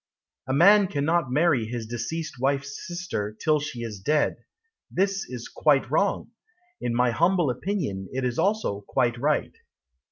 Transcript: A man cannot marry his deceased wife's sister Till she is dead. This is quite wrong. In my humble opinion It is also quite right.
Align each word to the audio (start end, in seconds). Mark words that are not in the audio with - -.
A 0.47 0.53
man 0.53 0.87
cannot 0.87 1.31
marry 1.31 1.65
his 1.67 1.85
deceased 1.85 2.39
wife's 2.39 2.87
sister 2.87 3.37
Till 3.39 3.59
she 3.59 3.81
is 3.83 3.99
dead. 3.99 4.37
This 4.89 5.29
is 5.29 5.47
quite 5.47 5.91
wrong. 5.91 6.31
In 6.81 6.95
my 6.95 7.11
humble 7.11 7.51
opinion 7.51 8.09
It 8.11 8.25
is 8.25 8.39
also 8.39 8.81
quite 8.87 9.19
right. 9.19 9.53